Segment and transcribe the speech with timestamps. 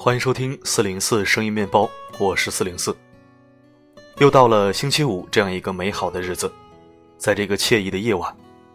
[0.00, 2.96] 欢迎收听四零四声音面包，我是四零四。
[4.18, 6.50] 又到了星期五这样一个美好的日子，
[7.16, 8.32] 在这个惬意的夜晚，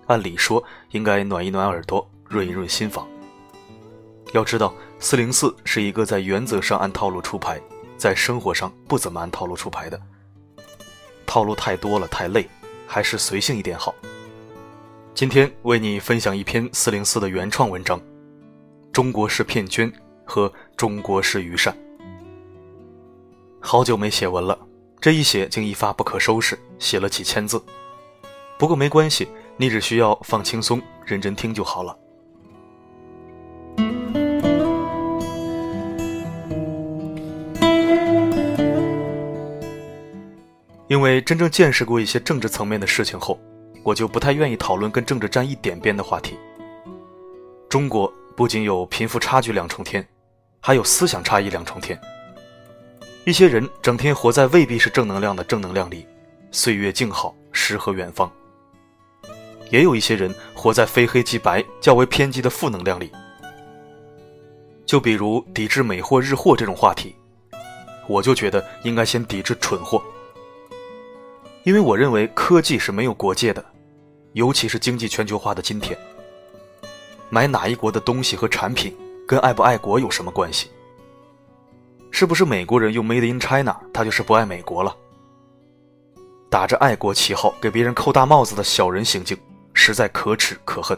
[0.08, 3.08] 按理说应该暖一暖耳朵，润一润心房。
[4.34, 7.60] 要知道，四零四是一个在原则上按套路出牌，
[7.96, 9.98] 在生活上不怎么按套路出牌的。
[11.26, 12.46] 套路太多了，太累，
[12.86, 13.96] 还是随性一点好。
[15.16, 17.98] 今天为你分享一篇四零四的原创文章，
[18.92, 19.90] 《中国式骗捐》
[20.26, 21.74] 和《中国式愚善》。
[23.60, 24.58] 好久没写文了，
[25.00, 27.64] 这一写竟一发不可收拾，写了几千字。
[28.58, 29.28] 不过没关系，
[29.58, 31.98] 你只需要放轻松，认真听就好了。
[40.88, 43.40] 因为真正见识过一些政治层面的事情后，
[43.82, 46.38] 我就不太愿意讨论跟政治沾一点边的话题。
[47.68, 50.08] 中国不仅有贫富差距两重天，
[50.66, 52.00] 还有思想差异两重天。
[53.26, 56.08] 一些人整天活在未必是正能量的正能量里，
[56.52, 58.30] 岁月静好，诗和远方；
[59.70, 63.12] 也有一些人活在非黑即白、较为偏激的负能量里。
[64.86, 67.14] 就比如抵制美货日货这种话题，
[68.08, 70.02] 我就觉得应该先抵制蠢货。
[71.64, 73.66] 因为我认为科技是没有国界的，
[74.32, 75.98] 尤其是经济全球化的今天，
[77.30, 78.96] 买哪一国的东西和产品
[79.28, 80.70] 跟爱不爱国有什么关系？
[82.12, 84.96] 是不是美国人用 Made in China，他就是不爱美国了？
[86.50, 89.36] 打着爱国旗号给别人扣大帽子的小人行径，
[89.74, 90.98] 实在可耻可恨。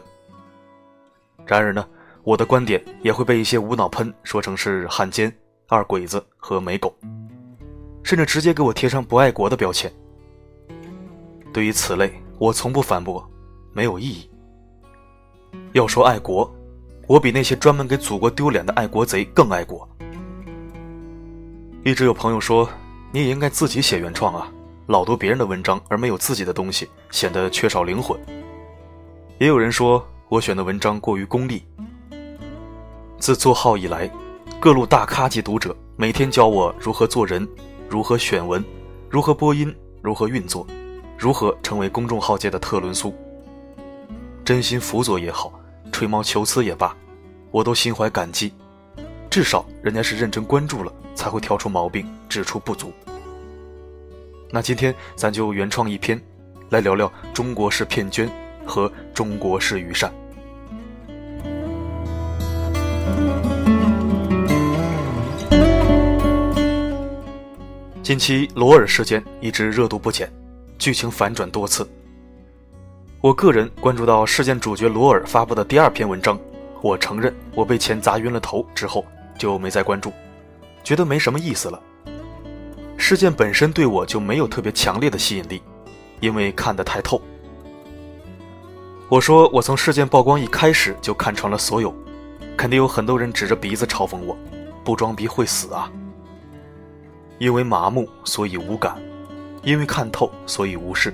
[1.46, 1.88] 然而呢，
[2.24, 5.34] 我的观点也会被一些无脑喷说成是汉奸、
[5.68, 6.94] 二鬼子和美狗，
[8.02, 9.90] 甚至直接给我贴上不爱国的标签。
[11.54, 13.26] 对于此类，我从不反驳，
[13.72, 14.28] 没有意义。
[15.72, 16.54] 要说爱国，
[17.06, 19.88] 我比那些专门给祖国丢脸的爱国贼更爱国。
[21.84, 22.68] 一直有朋友说，
[23.12, 24.50] 你也应该自己写原创啊，
[24.86, 28.18] 老读别人的文章而没有自己的东西，显得缺少灵魂。
[29.38, 31.64] 也有人说我选的文章过于功利。
[33.18, 34.10] 自做号以来，
[34.58, 37.46] 各路大咖级读者每天教我如何做人，
[37.88, 38.64] 如何选文，
[39.08, 39.72] 如何播音，
[40.02, 40.66] 如何运作。
[41.16, 43.14] 如何成为公众号界的特仑苏？
[44.44, 45.52] 真心辅佐也好，
[45.90, 46.94] 吹毛求疵也罢，
[47.50, 48.52] 我都心怀感激。
[49.30, 52.92] 至少人家是认真关注了，才会挑出毛病，指出不足。
[54.50, 56.20] 那今天咱就原创一篇，
[56.70, 58.30] 来聊聊中国式骗捐
[58.64, 60.12] 和中国式愚善。
[68.02, 70.30] 近期罗尔事件一直热度不减。
[70.78, 71.88] 剧情反转多次。
[73.22, 76.38] 我个人关注到事件主角罗尔发布的第二篇文章，
[76.82, 79.04] 我承认我被钱砸晕了头之后
[79.38, 80.12] 就没再关注，
[80.84, 81.80] 觉得没什么意思了。
[82.98, 85.62] 事件本身对我就没有特别强烈的吸引力，
[86.20, 87.20] 因为看得太透。
[89.08, 91.94] 我说我从事件曝光一开始就看穿了所有，
[92.54, 94.36] 肯定有很多人指着鼻子嘲讽我，
[94.84, 95.90] 不装逼会死啊！
[97.38, 98.94] 因为麻木，所以无感。
[99.62, 101.12] 因为看透，所以无视。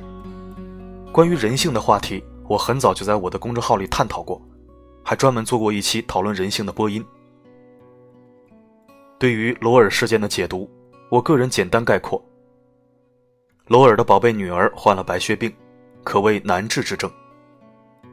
[1.13, 4.41] 关于人性的话题，我很早就在我的公众号里探讨过，
[5.05, 7.05] 还专门做过一期讨论人性的播音。
[9.19, 10.71] 对于罗尔事件的解读，
[11.11, 12.25] 我个人简单概括：
[13.67, 15.55] 罗尔的宝贝女儿患了白血病，
[16.03, 17.13] 可谓难治之症。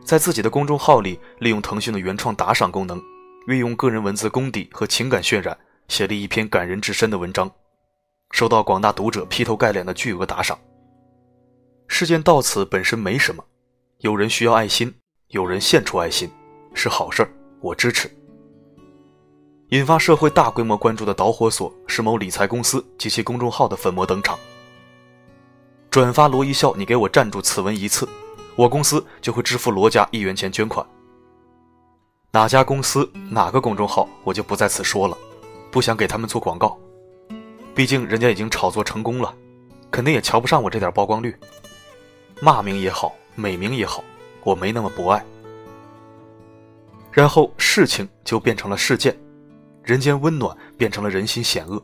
[0.03, 3.01] 在自己的公众号里，利用腾讯的原创打赏功能，
[3.47, 7.49] 运用个人文字功底和情感渲染，写了一篇感人至深的文章。
[8.31, 10.59] 受到广大读者劈头盖脸的巨额打赏。
[11.89, 13.43] 事件到此本身没什么，
[13.97, 14.93] 有人需要爱心，
[15.29, 16.29] 有人献出爱心，
[16.73, 17.29] 是好事儿，
[17.59, 18.09] 我支持。
[19.69, 24.39] 引发社会大规模关注的导火索是某理财公司及其公众号的粉墨登场。
[25.89, 28.07] 转发罗一笑，你给我站住此文一次，
[28.55, 30.85] 我公司就会支付罗家一元钱捐款。
[32.31, 35.17] 哪家公司哪个公众号我就不在此说了，
[35.71, 36.77] 不想给他们做广告。
[37.73, 39.35] 毕竟人家已经炒作成功了，
[39.89, 41.35] 肯定也瞧不上我这点曝光率。
[42.41, 44.03] 骂名也好，美名也好，
[44.43, 45.25] 我没那么博爱。
[47.11, 49.17] 然后事情就变成了事件，
[49.83, 51.83] 人间温暖变成了人心险恶，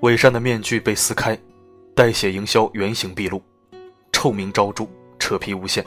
[0.00, 1.38] 伪善的面具被撕开，
[1.94, 3.40] 带血营销原形毕露，
[4.12, 4.86] 臭名昭著，
[5.18, 5.84] 扯皮无限。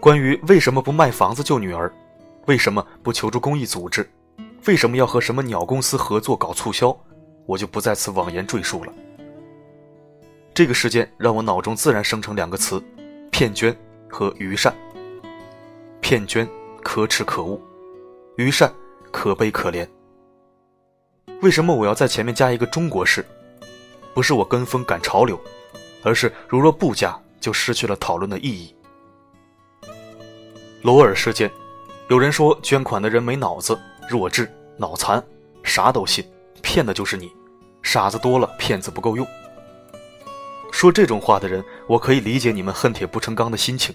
[0.00, 1.92] 关于为什么不卖房子救女儿，
[2.46, 4.10] 为什么不求助公益组织，
[4.66, 6.96] 为什么要和什么鸟公司合作搞促销？
[7.44, 8.92] 我就不在此妄言赘述了。
[10.54, 12.82] 这个事件让我脑中自然生成两个词：
[13.30, 13.74] 骗捐
[14.08, 14.74] 和愚善。
[16.02, 16.46] 骗捐
[16.82, 17.58] 可耻可恶，
[18.36, 18.70] 愚善
[19.10, 19.88] 可悲可怜。
[21.40, 23.24] 为什么我要在前面加一个中国式？
[24.12, 25.40] 不是我跟风赶潮流，
[26.02, 28.74] 而是如若不加，就失去了讨论的意义。
[30.82, 31.50] 罗尔事件，
[32.08, 35.24] 有人说捐款的人没脑子、弱智、脑残，
[35.62, 36.22] 啥都信，
[36.60, 37.32] 骗的就是你。
[37.82, 39.26] 傻子多了，骗子不够用。
[40.82, 43.94] 说这种话的人，我可以理解你们恨铁不成钢的心情，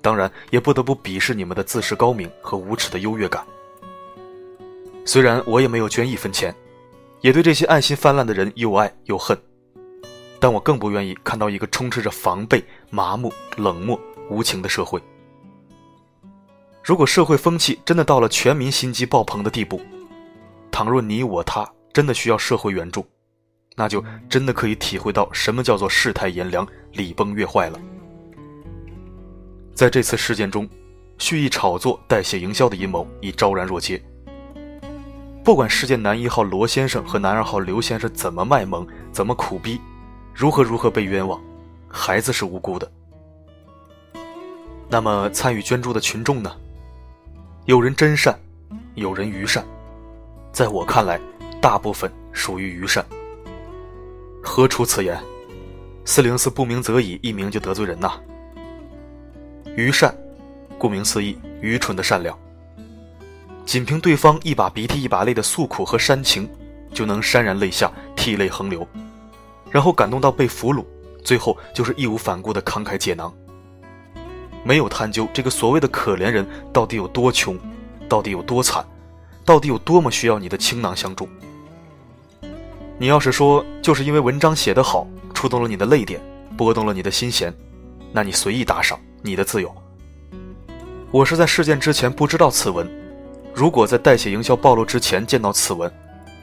[0.00, 3.46] 当然也不得不鄙视你们的自视高明和无耻的优越感。
[5.04, 6.56] 虽然我也没有捐一分钱，
[7.20, 9.38] 也对这些爱心泛滥的人又爱又恨，
[10.40, 14.98] 但我更不愿意看到一个充斥着防备、麻木、冷漠、无情的社会。
[16.82, 19.82] 如果社会风气真的到了全民心机爆棚的地步，
[20.70, 23.06] 倘若你我他真的需要社会援助，
[23.76, 27.78] 那就真的可以体会到什么叫做世态炎凉、礼崩乐坏了。
[29.74, 30.66] 在这次事件中，
[31.18, 34.02] 蓄意炒作、代谢营销的阴谋已昭然若揭。
[35.44, 39.78] 不管事件男一号罗先生和男二号刘先生怎么卖萌、怎么苦逼，
[40.34, 41.38] 如何如何被冤枉，
[41.86, 42.90] 孩子是无辜的。
[44.88, 46.50] 那么参与捐助的群众呢？
[47.66, 48.38] 有人真善，
[48.94, 49.62] 有人愚善，
[50.50, 51.20] 在我看来，
[51.60, 53.04] 大部分属于愚善。
[54.56, 55.22] 何出此言？
[56.06, 58.18] 四零四不鸣则已，一鸣就得罪人呐。
[59.76, 60.16] 愚善，
[60.78, 62.34] 顾名思义，愚蠢的善良。
[63.66, 66.48] 仅凭对方一把鼻涕一把泪的诉苦和煽情，
[66.90, 68.88] 就能潸然泪下，涕泪横流，
[69.70, 70.82] 然后感动到被俘虏，
[71.22, 73.30] 最后就是义无反顾的慷慨解囊。
[74.64, 77.58] 没有探究这个所谓的可怜人到底有多穷，
[78.08, 78.82] 到底有多惨，
[79.44, 81.28] 到底有多么需要你的倾囊相助。
[82.98, 86.18] 你要是说就是因为文章写得好，触动了你的泪点，
[86.56, 87.52] 拨动了你的心弦，
[88.10, 89.74] 那你随意打赏，你的自由。
[91.10, 92.88] 我是在事件之前不知道此文，
[93.54, 95.92] 如果在代写营销暴露之前见到此文，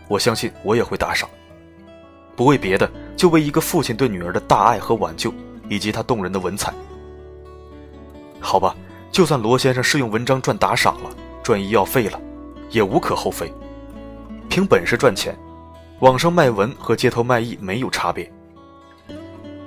[0.07, 1.27] 我相信我也会打赏，
[2.35, 5.33] 不为别的，就为一个父亲对女儿的大爱和挽救，
[5.69, 6.71] 以及他动人的文采。
[8.39, 8.75] 好吧，
[9.11, 11.09] 就算罗先生是用文章赚打赏了，
[11.41, 12.21] 赚医药费了，
[12.69, 13.51] 也无可厚非。
[14.49, 15.35] 凭本事赚钱，
[16.03, 18.29] 网上卖文和街头卖艺没有差别。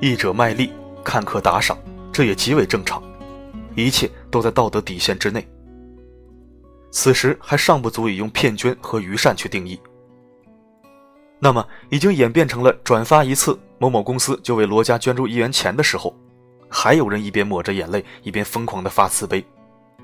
[0.02, 0.70] 译者卖力，
[1.02, 1.78] 看客打赏，
[2.12, 3.02] 这也极为正常，
[3.74, 5.48] 一切都在道德底线之内。
[6.90, 9.80] 此时还尚不足以用骗捐和愚善去定义。
[11.38, 16.14] 那么，已经演变成了转发一次，某某公司就为罗家捐助一元钱的时候。
[16.68, 19.42] 还有人一边抹着眼泪，一边疯狂的发慈悲，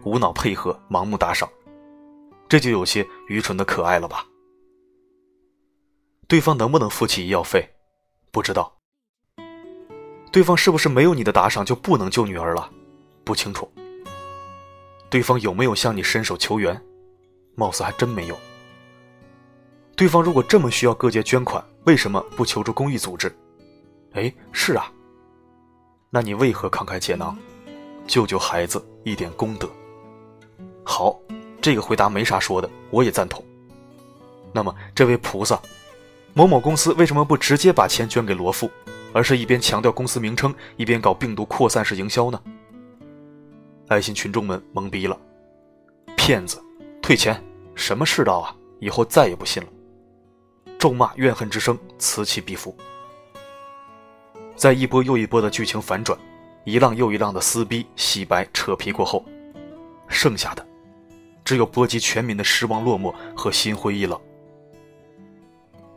[0.03, 1.47] 无脑配合，盲目打赏，
[2.49, 4.25] 这就有些愚蠢的可爱了吧？
[6.33, 7.69] 对方能不能付起医药费？
[8.31, 8.75] 不知道。
[10.31, 12.71] 对方是不是没有你的打赏就不能救女儿了？
[13.23, 13.71] 不清楚。
[15.11, 16.83] 对方有没有向你伸手求援？
[17.55, 18.39] 貌似还真没有。
[19.95, 23.31] 对方如果这么需要各界捐款，为什么不求助公益组织？
[24.13, 24.91] 哎，是啊。
[26.09, 27.37] 那你为何慷慨解囊，
[28.07, 29.69] 救救孩子一点功德？
[30.83, 31.15] 好，
[31.61, 33.45] 这个回答没啥说的，我也赞同。
[34.51, 35.61] 那么，这位菩萨，
[36.35, 38.71] 某某公司为什么不直接把钱捐给罗富，
[39.13, 42.41] 而是一边强调公司名称，一边搞病毒扩散式营销呢？
[43.89, 45.19] 爱心群众们懵逼了，
[46.17, 46.59] 骗子，
[47.03, 47.39] 退钱，
[47.75, 48.57] 什么世道啊？
[48.81, 49.69] 以后再也不信了。
[50.79, 52.75] 咒骂怨恨之声此起彼伏。
[54.57, 56.19] 在一波又一波的剧情反转，
[56.65, 59.23] 一浪又一浪的撕逼、洗白、扯皮过后，
[60.09, 60.67] 剩下的
[61.45, 64.19] 只有波及全民的失望、落寞和心灰意冷。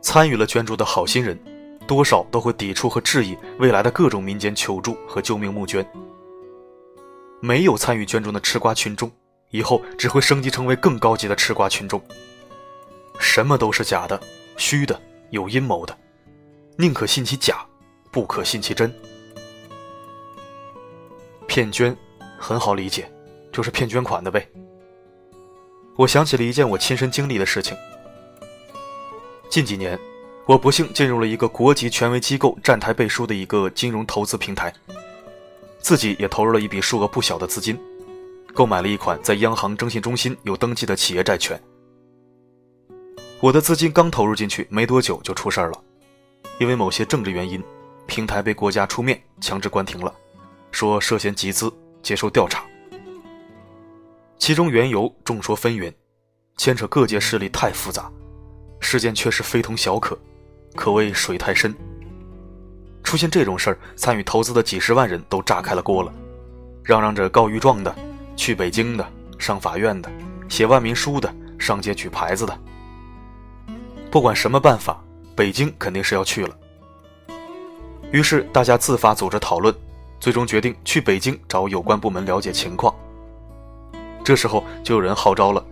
[0.00, 1.38] 参与了捐助的好心人，
[1.86, 5.86] 多少都会抵触和质疑未来的各种民间求助和救命募捐。
[7.40, 9.10] 没有参与捐助的吃瓜群众，
[9.50, 12.00] 以后只会升级成为更高级的吃瓜群众。
[13.18, 14.20] 什么都是假的、
[14.56, 15.00] 虚的、
[15.30, 15.96] 有阴谋的，
[16.76, 17.64] 宁可信其假。
[18.12, 18.90] 不可信其真，
[21.46, 21.94] 骗捐
[22.38, 23.12] 很好理解，
[23.52, 24.48] 就是骗捐款的呗。
[25.96, 27.76] 我想起了一件我亲身经历的事情。
[29.56, 29.98] 近几年，
[30.44, 34.70] 我不幸进入了一个国际权威机构站台背书的一个金融投资平台，
[35.78, 37.74] 自己也投入了一笔数额不小的资金，
[38.52, 41.58] 购买了一款在央行征信中心有登记的企业债券。
[43.40, 45.82] 我的资金刚投入进去没多久就出事儿了，
[46.60, 47.64] 因为某些政治原因。
[48.06, 50.14] 平台被国家出面强制关停了，
[50.70, 51.72] 说涉嫌集资，
[52.02, 52.62] 接受调查。
[54.36, 55.90] 其中缘由众说纷纭，
[56.58, 58.12] 牵扯各界势力太复杂，
[58.80, 60.18] 事件却是非同小可，
[60.74, 61.74] 可谓水太深。
[63.02, 66.12] 出现这种事儿，参与投资的几十万人都炸开了锅了，
[66.82, 67.94] 嚷嚷着告御状的、
[68.36, 69.06] 去北京的、
[69.38, 70.10] 上法院的、
[70.48, 72.58] 写万民书的、上街举牌子的。
[74.10, 75.02] 不管什么办法，
[75.34, 76.56] 北京肯定是要去了。
[78.12, 79.74] 于是大家自发组织讨论，
[80.18, 82.94] 最终决定去北京找有关部门了解情况。
[84.24, 85.64] 这时候就有人号召了，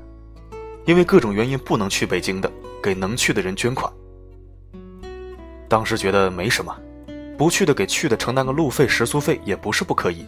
[0.85, 2.51] 因为各种原因不能去北京的，
[2.85, 3.91] 给能去的人捐款。
[5.71, 6.77] 当时觉得没什么，
[7.39, 10.27] 不去的给去的承担个路费、食宿费也不是不可以。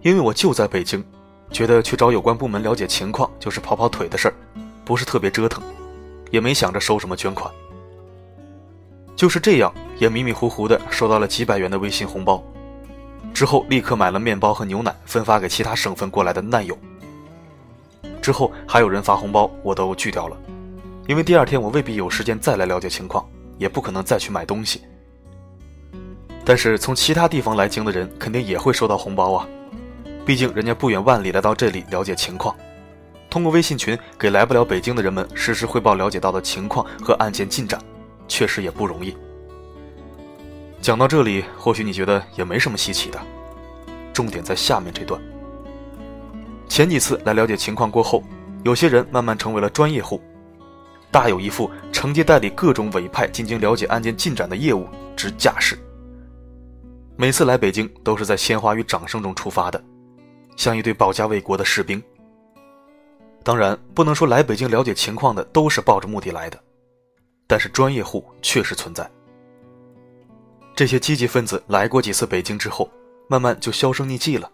[0.00, 1.04] 因为我就在北京，
[1.50, 4.34] 觉得去找有关部门了解情况就是跑跑腿的事儿，
[4.82, 5.62] 不是特别折腾，
[6.30, 7.52] 也没想着收什么捐款。
[9.14, 12.42] 就是这样，也迷迷糊糊的收到了几百元的微信红包，
[13.34, 16.76] 之后立刻买了面包和牛奶分发给其他省份过来的难友。
[18.20, 20.36] 之后还有人发红包，我都拒掉了，
[21.06, 23.24] 因为第二天我未必有时间再来了解情况。
[23.56, 24.82] 也不可能再去买东西，
[26.44, 29.46] 但是从其他地方来京的人肯定也会收到红包啊，
[30.26, 32.52] 毕竟人家不远万里来到这里了解情况，
[33.30, 37.80] 通过微信群给来不了北京的人们实时汇报了解到的情况和案件进展，
[38.26, 39.16] 确实也不容易。
[40.82, 43.20] 讲到这里，或许你觉得也没什么稀奇的，
[44.12, 45.22] 重点在下面这段。
[46.68, 48.20] 前几次来了解情况过后，
[48.64, 50.20] 有些人慢慢成为了专业户。
[51.14, 55.78] 大有一副承接代理各种委派进京了解案件进展的业务之架势。
[57.16, 59.80] 每次来北京都是在鲜花与掌声中出发的，
[60.56, 62.02] 像一队保家卫国的士兵。
[63.44, 66.60] 当然，不能说来北京了解情况的都是抱着目的来的，
[67.46, 69.08] 但是专业户确实存在。
[70.74, 72.90] 这些积极分子来过几次北京之后，
[73.28, 74.50] 慢慢就销声匿迹了，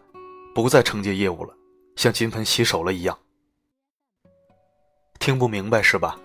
[0.55, 1.55] 不再承接业务了，
[1.97, 3.19] 像金盆洗手了一样。
[5.19, 6.19] 听不明白是吧？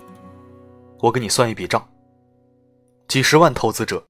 [1.01, 1.85] 我给你算一笔账。
[3.07, 4.03] 几十万投资者，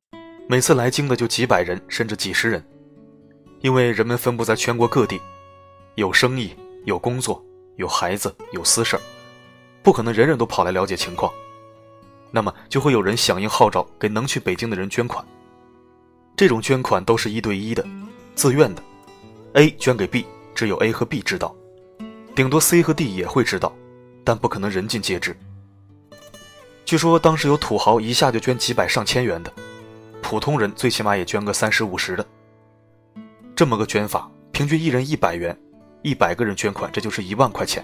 [0.47, 2.63] 每次来京的就几百人，甚至几十人，
[3.61, 5.19] 因为人们分布在全国各地，
[5.95, 7.43] 有生意，有工作，
[7.77, 8.97] 有孩子，有私事，
[9.83, 11.31] 不可能人人都跑来了解情况。
[12.31, 15.25] 那么就会有人响应号召，给能去北京的人捐款。
[16.37, 17.85] 这种捐款都是一对一的，
[18.35, 18.83] 自愿的。
[19.53, 21.55] A 捐给 B，只有 A 和 B 知道，
[22.35, 23.73] 顶多 C 和 D 也会知道，
[24.23, 25.35] 但不可能人尽皆知。
[26.85, 29.51] 据说当时有土豪一下就捐几百上千元的，
[30.21, 32.23] 普通人最起码也捐个三十五十的。
[33.55, 35.57] 这么个捐法，平均一人一百元，
[36.03, 37.83] 一百个人捐款，这就是一万块钱。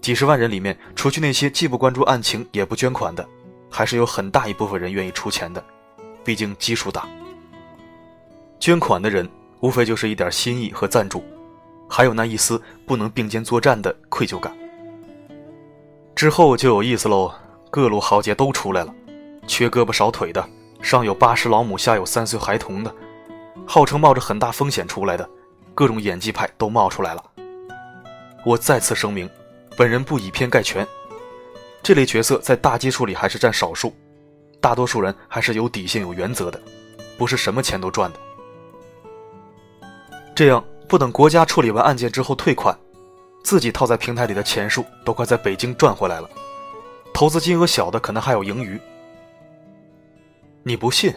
[0.00, 3.26] 几十万人里面，除去那些既不关注案情也不捐款的，
[3.70, 5.62] 还是有很大一部分人愿意出钱的，
[6.24, 7.08] 毕竟基数大。
[8.58, 9.28] 捐款的人
[9.60, 11.22] 无非就是一点心意和赞助，
[11.88, 14.52] 还有那一丝不能并肩作战的愧疚感。
[16.16, 17.32] 之后就有意思喽。
[17.70, 18.94] 各路豪杰都出来了，
[19.46, 20.48] 缺胳膊少腿的，
[20.80, 22.94] 上有八十老母，下有三岁孩童的，
[23.66, 25.28] 号称冒着很大风险出来的，
[25.74, 27.24] 各种演技派都冒出来了。
[28.44, 29.28] 我再次声明，
[29.76, 30.86] 本人不以偏概全，
[31.82, 33.94] 这类角色在大基数里还是占少数，
[34.60, 36.58] 大多数人还是有底线、有原则的，
[37.18, 38.18] 不是什么钱都赚的。
[40.34, 42.76] 这样不等国家处理完案件之后退款，
[43.44, 46.30] 自己套在平台里的钱数都快在北京赚回来了。
[47.18, 48.80] 投资金额小的可能还有盈余，
[50.62, 51.12] 你不信，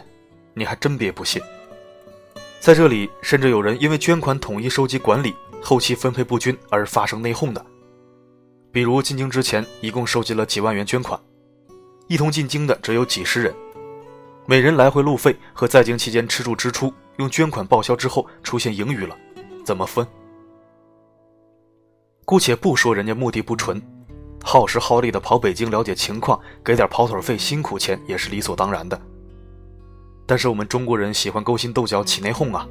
[0.52, 1.40] 你还真别不信。
[2.58, 5.32] 在这里，甚至有人因为捐款统一收集管理，
[5.62, 7.64] 后期分配不均而发生内讧的。
[8.72, 11.16] 比如进京之前，一共收集了几万元捐款，
[12.08, 13.54] 一同进京的只有几十人，
[14.44, 19.16] 每人来回路费和在京期间吃住支出用捐款报销之后出现盈余了，
[19.64, 20.04] 怎么分？
[22.24, 23.80] 姑且不说人家目的不纯。
[24.42, 29.00] 耗时耗力的跑北京了解情况，给点跑腿费、辛苦钱也是理所当然的。
[30.26, 32.66] 但是我们中国人喜欢勾心斗角、起内讧啊，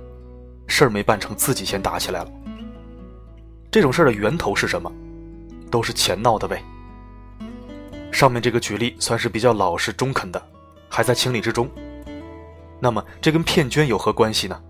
[0.67, 2.31] 事儿没办成，自己先打起来了。
[3.71, 4.91] 这种事儿的源头是什么？
[5.69, 6.63] 都是钱闹的呗。
[8.11, 10.41] 上面这个举例算是比较老实、中肯的，
[10.89, 11.69] 还在情理之中。
[12.79, 14.61] 那么这跟骗捐有何关系呢？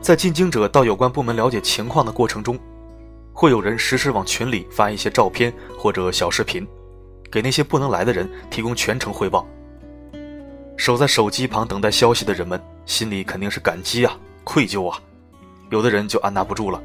[0.00, 2.58] 在进京者到有关部门了解情况的过程中。
[3.32, 6.66] 会有人实时往群里发一些照片或者小视频，
[7.30, 9.46] 给那些不能来的人提供全程汇报。
[10.76, 15.00] 守在手机旁等待消息的人们心里肯定是感激啊、愧疚啊，
[15.70, 16.82] 有的人就按捺不住了，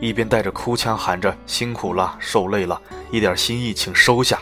[0.00, 2.80] 一边带着哭腔喊着“辛苦了，受累了，
[3.10, 4.40] 一点心意请收下”，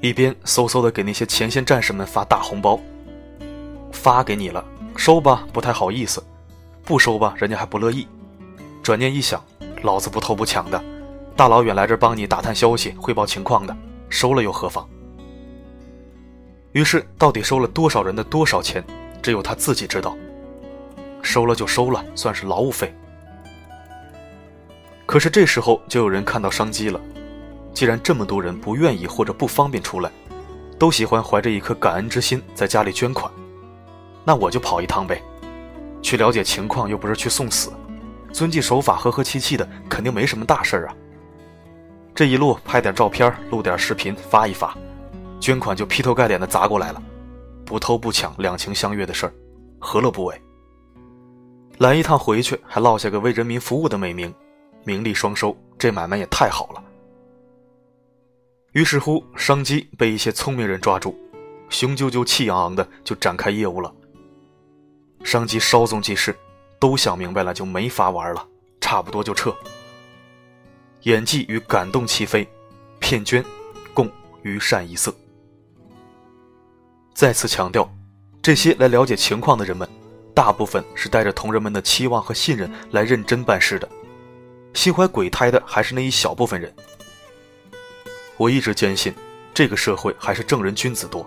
[0.00, 2.78] 一边嗖嗖的给那些前线战士们发大红包。
[3.92, 4.64] 发给你了，
[4.96, 6.20] 收吧，不太好意思；
[6.84, 8.06] 不收吧，人家还不乐意。
[8.82, 9.42] 转念一想。
[9.84, 10.82] 老子不偷不抢的，
[11.36, 13.76] 大老远来这帮你打探消息、汇报情况的，
[14.08, 14.88] 收了又何妨？
[16.72, 18.82] 于是，到底收了多少人的多少钱，
[19.20, 20.16] 只有他自己知道。
[21.20, 22.94] 收了就收了，算是劳务费。
[25.04, 26.98] 可是这时候就有人看到商机了，
[27.74, 30.10] 既然这么多人不愿意或者不方便出来，
[30.78, 33.30] 都喜欢怀着一颗感恩之心在家里捐款，
[34.24, 35.22] 那我就跑一趟呗，
[36.00, 37.70] 去了解情况又不是去送死，
[38.34, 40.96] 遵纪守法、和和气气的，肯定没什么大事儿啊。
[42.12, 44.76] 这一路拍点照片、录点视频发一发，
[45.38, 47.00] 捐款就劈头盖脸的砸过来了，
[47.64, 49.34] 不偷不抢、两情相悦的事儿，
[49.78, 50.42] 何乐不为？
[51.78, 54.34] 来一趟回去还落下个为人民服务的美名，
[54.82, 56.82] 名利双收，这买卖也太好了。
[58.72, 61.16] 于是乎，商机被一些聪明人抓住，
[61.68, 63.94] 雄赳赳、气昂昂的就展开业务了。
[65.22, 66.36] 商机稍纵即逝，
[66.84, 68.46] 都想明白了就没法玩了，
[68.78, 69.56] 差不多就撤。
[71.04, 72.46] 演技与感动齐飞，
[72.98, 73.42] 骗捐，
[73.94, 74.06] 共
[74.42, 75.10] 于善一色。
[77.14, 77.90] 再次强调，
[78.42, 79.88] 这些来了解情况的人们。
[80.34, 83.88] 大部分是带着同仁们的期望和信任来认真办事的，
[84.74, 86.70] 心怀鬼胎的还是那一小部分人。
[88.36, 89.14] 我一直坚信，
[89.54, 91.26] 这个社会还是正人君子多。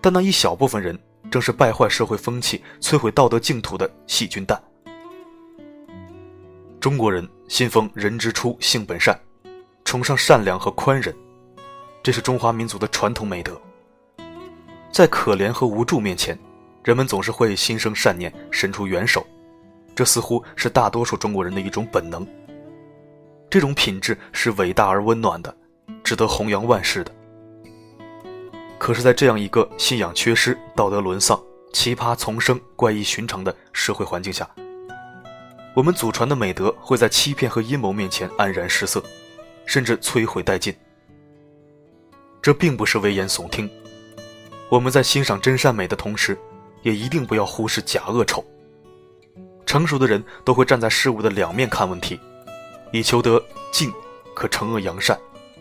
[0.00, 0.98] 但那一小部分人，
[1.30, 4.60] 正是败坏社会风气、摧毁道德净土的细菌弹。
[6.80, 9.18] 中国人信奉人之初性本善，
[9.84, 11.14] 崇尚善良和宽仁，
[12.02, 13.60] 这是中华民族的传统美德。
[14.92, 16.38] 在可怜和无助面前。
[16.84, 19.26] 人们总是会心生善念，伸出援手，
[19.92, 22.24] 这似乎是大多数中国人的一种本能。
[23.50, 25.52] 这种品质是伟大而温暖的，
[26.04, 27.12] 值得弘扬万世的。
[28.86, 34.48] 可是，在这样一个信仰缺失、道德沦丧、奇葩丛生、怪异寻常的社会环境下，
[35.74, 39.02] 我们祖传的美德会在欺骗和阴谋面前黯然失色，
[39.64, 40.72] 甚至摧毁殆尽。
[42.40, 43.68] 这并不是危言耸听，
[44.68, 46.38] 我们在欣赏真善美的同时。
[46.82, 48.44] 也一定不要忽视假恶丑。
[49.66, 52.20] 成熟的人都会站在事物的两面看问题，
[52.92, 53.92] 以求得进
[54.32, 55.18] 可惩恶扬善，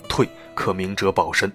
[0.08, 1.52] 退可明哲保身。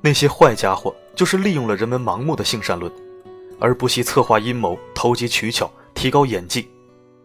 [0.00, 2.92] 那些坏家伙就是利用了人们盲目的性善论，
[3.58, 6.68] 而不惜策划阴谋、投机取巧、提高演技，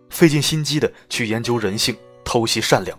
[0.09, 2.97] 费尽心机的去研究人性、偷袭善良、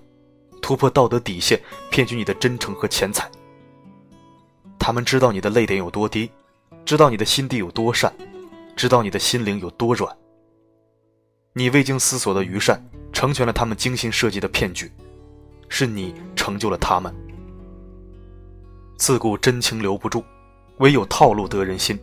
[0.61, 3.31] 突破道德底线，骗取你的真诚和钱财。
[4.79, 6.31] 他们知道你的泪点有多低。
[6.85, 8.13] 知道你的心地有多善，
[8.75, 10.15] 知道你的心灵有多软。
[11.53, 12.83] 你未经思索的愚善，
[13.13, 14.91] 成全了他们精心设计的骗局，
[15.69, 17.15] 是你成就了他们。
[19.03, 20.23] 自古真情留不住，
[20.77, 21.99] 唯有套路得人心。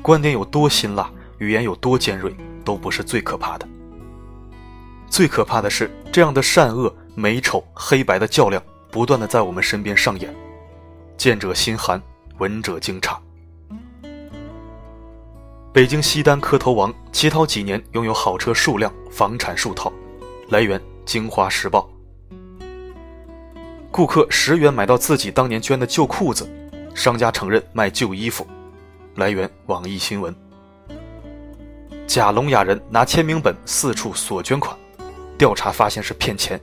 [0.00, 3.68] 观点有多辛辣，语言有多尖锐，都不是最可怕的。
[5.10, 10.34] 最可怕的是，这样的善恶、美丑、黑白的较量，不断的在我们身边上演，
[11.18, 12.00] 见者心寒，
[12.38, 13.14] 闻者惊诧。
[15.74, 19.92] 北京西单磕头王乞讨几年，拥有好车数辆，房产数套。
[20.48, 21.86] 来源：京华时报。
[23.90, 26.48] 顾客十元买到自己当年捐的旧裤子，
[26.94, 28.46] 商家承认卖旧衣服。
[29.16, 30.34] 来源：网易新闻。
[32.06, 34.76] 假聋哑人拿签名本四处索捐款，
[35.36, 36.58] 调查发现是骗钱。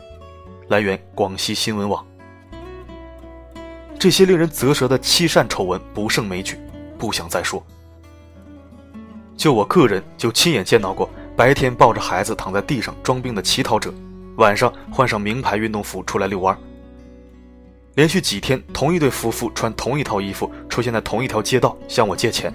[0.69, 2.05] 来源：广西新闻网。
[3.99, 6.57] 这些令人啧舌的欺善丑闻不胜枚举，
[6.97, 7.61] 不想再说。
[9.35, 13.93] 就我个人就亲眼见到过，白天抱着孩子躺在地上装病的乞讨者，
[14.37, 16.57] 晚上换上名牌运动服出来遛弯。
[17.97, 22.53] 连续几天，同一对夫妇穿同一套衣服出现在同一条街道向我借钱。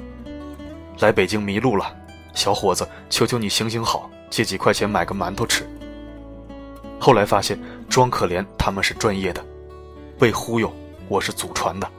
[1.01, 1.93] 来北京迷路了，
[2.33, 5.69] 小伙子，求求你行行好，借几块钱买个馒头吃。
[7.01, 9.45] 后来发现装可怜他们是专业的，
[10.17, 10.73] 被忽悠
[11.09, 11.91] 我是祖传的。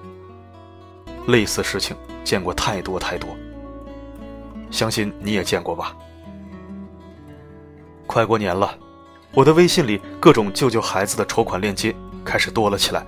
[1.27, 3.29] 类似事情见过太多太多。
[4.71, 5.93] 相信你也见过吧。
[8.07, 8.73] 快过年了，
[9.33, 13.05] 我的微信里各种救救孩子的筹款链接开始多了起来。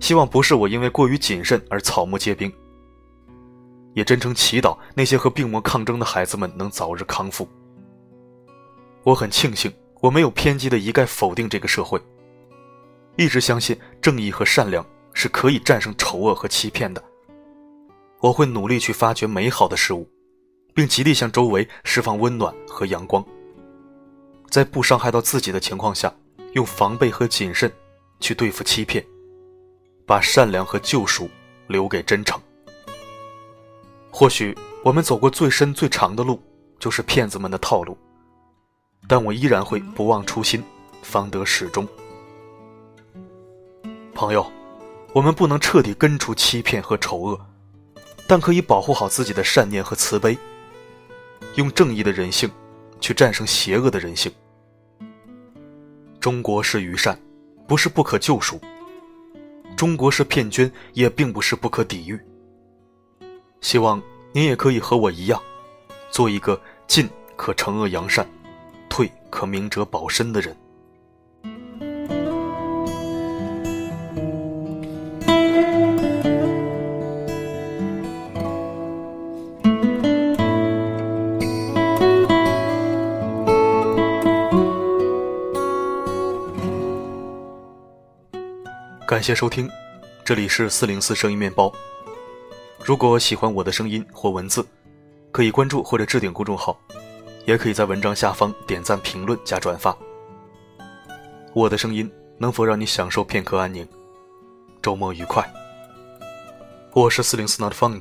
[0.00, 2.52] 希望不是我因为过于谨慎而草木皆兵，
[3.94, 7.48] 也真诚祈祷那些和病魔抗争的孩子们能早日康复。
[9.04, 12.00] 我很庆幸我没有偏激的一概否定这个社会，
[13.16, 14.84] 一直相信正义和善良
[15.14, 17.02] 是可以战胜丑恶和欺骗的。
[18.20, 20.08] 我会努力去发掘美好的事物。
[20.72, 23.24] 并极力向周围释放温暖和阳光，
[24.48, 26.14] 在不伤害到自己的情况下，
[26.52, 27.70] 用防备和谨慎
[28.20, 29.04] 去对付欺骗，
[30.10, 31.30] 把善良和救赎
[31.68, 32.36] 留给真诚。
[34.10, 36.42] 或许我们走过最深最长的路，
[36.80, 37.96] 就是骗子们的套路，
[39.06, 40.64] 但我依然会不忘初心，
[41.00, 41.86] 方得始终。
[44.12, 44.44] 朋友，
[45.12, 47.40] 我们不能彻底根除欺骗和丑恶，
[48.26, 50.36] 但可以保护好自己的善念和慈悲。
[51.54, 52.50] 用正义的人性，
[53.00, 54.32] 去战胜邪恶的人性。
[56.18, 57.16] 中国是余善，
[57.68, 58.56] 不是不可救赎；
[59.80, 62.20] 中国式骗捐，也并不是不可抵御。
[63.62, 63.98] 希望
[64.30, 65.40] 您也可以和我一样，
[66.10, 68.28] 做一个进可惩恶扬善，
[68.90, 70.54] 退可明哲保身的人。
[89.20, 89.68] 感谢收听，
[90.24, 91.70] 这里是四零四声音面包。
[92.82, 94.66] 如果喜欢我的声音或文字，
[95.30, 96.80] 可以关注或者置顶公众号，
[97.44, 99.94] 也可以在文章下方点赞、评论加转发。
[101.52, 103.86] 我的声音能否让你享受片刻安宁？
[104.80, 105.46] 周末愉快。
[106.94, 108.00] 我是四零四 Not Found，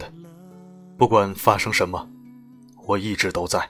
[0.97, 2.09] 不管发生什么，
[2.85, 3.67] 我一直都在。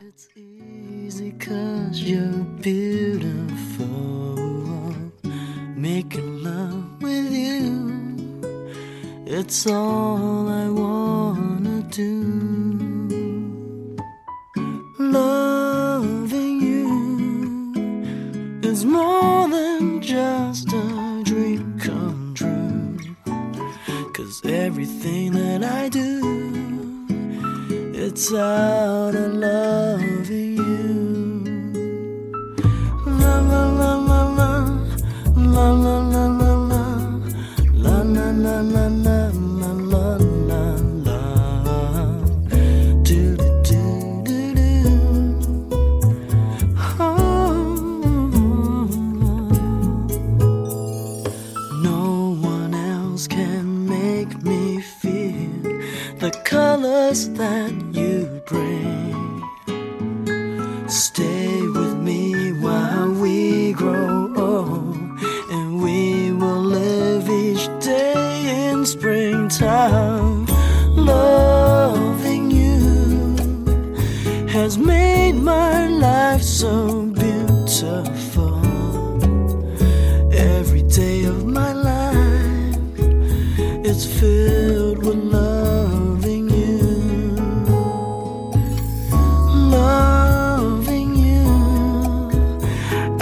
[9.31, 12.23] It's all I wanna do.
[14.97, 17.71] Loving you
[18.63, 22.97] is more than just a dream come true.
[24.13, 27.05] Cause everything that I do,
[27.93, 31.43] it's out of loving you.
[33.05, 33.98] La la la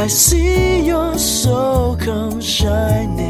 [0.07, 3.26] I see your soul come shining